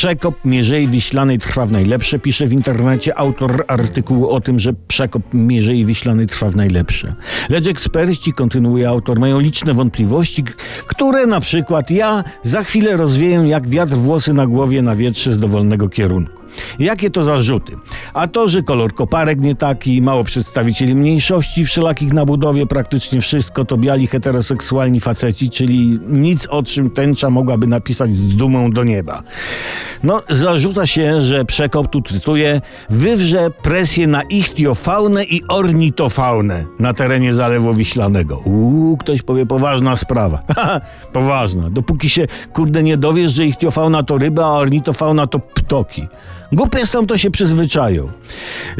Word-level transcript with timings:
Przekop 0.00 0.44
Mierzei 0.44 0.88
Wiślanej 0.88 1.38
trwa 1.38 1.66
w 1.66 1.72
najlepsze, 1.72 2.18
pisze 2.18 2.46
w 2.46 2.52
internecie 2.52 3.18
autor 3.18 3.64
artykułu 3.68 4.28
o 4.28 4.40
tym, 4.40 4.58
że 4.58 4.72
przekop 4.88 5.22
Mierzei 5.34 5.84
Wiślanej 5.84 6.26
trwa 6.26 6.48
w 6.48 6.56
najlepsze. 6.56 7.14
Lecz 7.48 7.66
eksperci, 7.66 8.32
kontynuuje 8.32 8.88
autor, 8.88 9.18
mają 9.18 9.38
liczne 9.38 9.74
wątpliwości, 9.74 10.44
które 10.86 11.26
na 11.26 11.40
przykład 11.40 11.90
ja 11.90 12.24
za 12.42 12.62
chwilę 12.62 12.96
rozwieję 12.96 13.42
jak 13.46 13.68
wiatr 13.68 13.94
włosy 13.94 14.32
na 14.32 14.46
głowie 14.46 14.82
na 14.82 14.96
wietrze 14.96 15.32
z 15.32 15.38
dowolnego 15.38 15.88
kierunku. 15.88 16.39
Jakie 16.78 17.10
to 17.10 17.22
zarzuty? 17.22 17.76
A 18.14 18.26
to, 18.26 18.48
że 18.48 18.62
kolor 18.62 18.94
koparek 18.94 19.40
nie 19.40 19.54
taki, 19.54 20.02
mało 20.02 20.24
przedstawicieli 20.24 20.94
mniejszości 20.94 21.64
wszelakich 21.64 22.12
na 22.12 22.24
budowie, 22.24 22.66
praktycznie 22.66 23.20
wszystko 23.20 23.64
to 23.64 23.76
biali 23.76 24.06
heteroseksualni 24.06 25.00
faceci, 25.00 25.50
czyli 25.50 25.98
nic 26.08 26.46
o 26.46 26.62
czym 26.62 26.90
tęcza 26.90 27.30
mogłaby 27.30 27.66
napisać 27.66 28.16
z 28.16 28.36
dumą 28.36 28.70
do 28.70 28.84
nieba. 28.84 29.22
No, 30.02 30.22
zarzuca 30.28 30.86
się, 30.86 31.22
że 31.22 31.44
przekop, 31.44 31.90
tu 31.90 32.02
cytuję, 32.02 32.60
wywrze 32.90 33.50
presję 33.50 34.06
na 34.06 34.22
ichtiofaunę 34.22 35.24
i 35.24 35.42
ornitofaunę 35.48 36.64
na 36.78 36.94
terenie 36.94 37.34
Zalewu 37.34 37.74
Wiślanego. 37.74 38.38
Uuu, 38.38 38.96
ktoś 38.96 39.22
powie, 39.22 39.46
poważna 39.46 39.96
sprawa. 39.96 40.38
Poważna. 41.12 41.70
Dopóki 41.70 42.10
się, 42.10 42.26
kurde, 42.52 42.82
nie 42.82 42.96
dowiesz, 42.96 43.32
że 43.32 43.46
ichtiofauna 43.46 44.02
to 44.02 44.18
ryba, 44.18 44.46
a 44.46 44.52
ornitofauna 44.52 45.26
to 45.26 45.38
ptoki. 45.38 46.08
Głupie 46.52 46.86
stąd 46.86 47.08
to 47.08 47.18
się 47.18 47.30
przyzwyczają. 47.30 48.08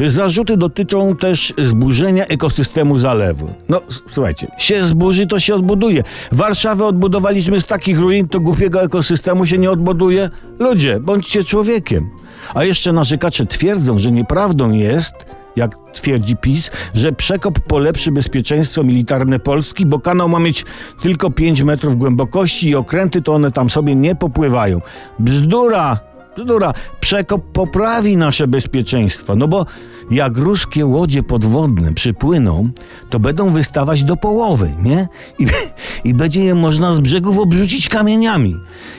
Zarzuty 0.07 0.57
dotyczą 0.57 1.15
też 1.15 1.53
zburzenia 1.57 2.25
ekosystemu 2.25 2.97
zalewu. 2.97 3.49
No, 3.69 3.81
słuchajcie, 4.11 4.47
się 4.57 4.85
zburzy, 4.85 5.27
to 5.27 5.39
się 5.39 5.55
odbuduje. 5.55 6.03
Warszawę 6.31 6.85
odbudowaliśmy 6.85 7.61
z 7.61 7.65
takich 7.65 7.99
ruin, 7.99 8.27
to 8.27 8.39
głupiego 8.39 8.83
ekosystemu 8.83 9.45
się 9.45 9.57
nie 9.57 9.71
odbuduje? 9.71 10.29
Ludzie, 10.59 10.99
bądźcie 10.99 11.43
człowiekiem. 11.43 12.09
A 12.53 12.63
jeszcze 12.63 12.91
narzekacze 12.91 13.45
twierdzą, 13.45 13.99
że 13.99 14.11
nieprawdą 14.11 14.71
jest, 14.71 15.13
jak 15.55 15.75
twierdzi 15.93 16.35
PiS, 16.35 16.71
że 16.93 17.11
przekop 17.11 17.59
polepszy 17.59 18.11
bezpieczeństwo 18.11 18.83
militarne 18.83 19.39
Polski, 19.39 19.85
bo 19.85 19.99
kanał 19.99 20.29
ma 20.29 20.39
mieć 20.39 20.65
tylko 21.01 21.31
5 21.31 21.61
metrów 21.61 21.95
głębokości 21.95 22.69
i 22.69 22.75
okręty 22.75 23.21
to 23.21 23.33
one 23.33 23.51
tam 23.51 23.69
sobie 23.69 23.95
nie 23.95 24.15
popływają. 24.15 24.81
Bzdura! 25.19 26.10
Bzdura, 26.37 26.73
przekop 26.99 27.41
poprawi 27.53 28.17
nasze 28.17 28.47
bezpieczeństwo, 28.47 29.35
no 29.35 29.47
bo 29.47 29.65
jak 30.11 30.37
ruskie 30.37 30.85
łodzie 30.85 31.23
podwodne 31.23 31.93
przypłyną, 31.93 32.69
to 33.09 33.19
będą 33.19 33.49
wystawać 33.49 34.03
do 34.03 34.17
połowy, 34.17 34.73
nie? 34.83 35.07
I, 35.39 35.45
I 36.09 36.13
będzie 36.13 36.43
je 36.43 36.55
można 36.55 36.93
z 36.93 36.99
brzegów 36.99 37.39
obrzucić 37.39 37.89
kamieniami. 37.89 38.55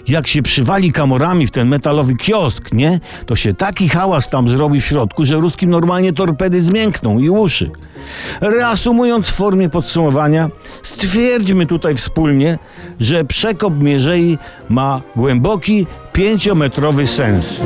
Jak 0.09 0.27
się 0.27 0.43
przywali 0.43 0.93
kamorami 0.93 1.47
w 1.47 1.51
ten 1.51 1.69
metalowy 1.69 2.17
kiosk, 2.17 2.73
nie? 2.73 3.01
To 3.27 3.37
się 3.37 3.55
taki 3.55 3.89
hałas 3.89 4.31
tam 4.31 4.49
zrobi 4.49 4.81
w 4.81 4.85
środku, 4.85 5.25
że 5.25 5.35
ruskim 5.37 5.71
normalnie 5.71 6.13
torpedy 6.13 6.63
zmiękną 6.63 7.19
i 7.19 7.31
uszy. 7.31 7.71
Reasumując 8.41 9.29
w 9.29 9.35
formie 9.35 9.69
podsumowania, 9.69 10.51
stwierdźmy 10.83 11.67
tutaj 11.67 11.95
wspólnie, 11.95 12.59
że 13.01 13.25
przekop 13.25 13.83
Mierzei 13.83 14.39
ma 14.69 15.01
głęboki, 15.17 15.87
pięciometrowy 16.13 17.07
sens. 17.07 17.61